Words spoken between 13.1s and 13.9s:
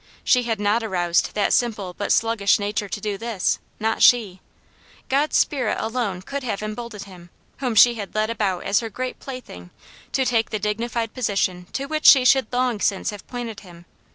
have pointed him.